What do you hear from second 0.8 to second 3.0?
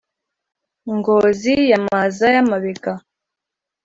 ngozi ya maza ya mabega,